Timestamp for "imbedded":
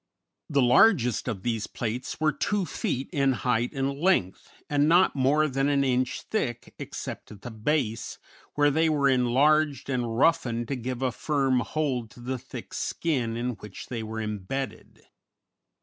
14.19-15.03